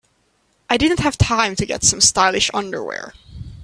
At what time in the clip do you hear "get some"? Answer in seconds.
1.63-2.01